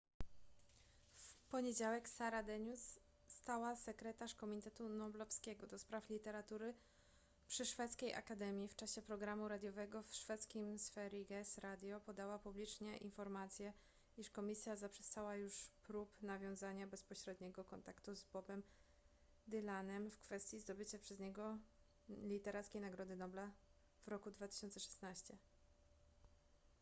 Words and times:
w 1.15 1.35
poniedziałek 1.49 2.09
sara 2.09 2.43
denius 2.43 2.99
stała 3.25 3.75
sekretarz 3.75 4.35
komitetu 4.35 4.89
noblowskiego 4.89 5.67
ds 5.67 5.85
literatury 6.09 6.73
przy 7.47 7.65
szwedzkiej 7.65 8.13
akademii 8.15 8.67
w 8.67 8.75
czasie 8.75 9.01
programu 9.01 9.47
radiowego 9.47 10.03
w 10.03 10.13
szwedzkim 10.15 10.79
sveriges 10.79 11.57
radio 11.57 11.99
podała 11.99 12.39
publicznie 12.39 12.97
informację 12.97 13.73
iż 14.17 14.29
komisja 14.29 14.75
zaprzestała 14.75 15.35
już 15.35 15.71
prób 15.83 16.21
nawiązania 16.21 16.87
bezpośredniego 16.87 17.63
kontaktu 17.63 18.15
z 18.15 18.23
bobem 18.23 18.63
dylanem 19.47 20.11
w 20.11 20.19
kwestii 20.19 20.59
zdobycia 20.59 20.99
przez 20.99 21.19
niego 21.19 21.57
literackiej 22.09 22.81
nagrody 22.81 23.15
nobla 23.15 23.51
w 24.05 24.07
roku 24.07 24.31
2016 24.31 25.37